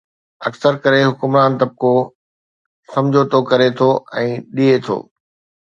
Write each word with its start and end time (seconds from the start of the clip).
اڪثر 0.47 0.73
ڪري 0.83 1.01
حڪمران 1.09 1.51
طبقو 1.59 1.93
سمجھوتو 2.93 3.39
ڪري 3.49 3.69
ٿو 3.77 3.89
۽ 4.23 4.27
ڏئي 4.57 4.73
ٿو. 4.85 4.97